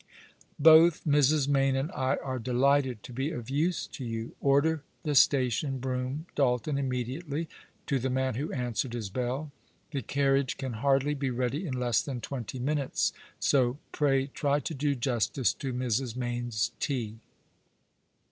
[0.57, 1.47] Both Mrs.
[1.47, 4.35] Mayne and I are delighted to be of use to you.
[4.41, 7.45] Order the station brougham, Dalton, immedi ately,"
[7.85, 9.51] to the man who answered his bell."
[9.91, 14.73] The carriage can hardly be ready in less than twenty minutes, so pray try to
[14.73, 16.15] do justice to Mrs.
[16.15, 17.19] Mayne's tea."